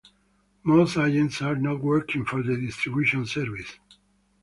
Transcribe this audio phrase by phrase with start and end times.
[0.63, 3.77] Most agents are not working for the distribution service.